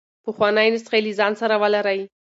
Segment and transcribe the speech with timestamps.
[0.25, 1.99] پخوانۍ نسخې له ځان سره ولرئ.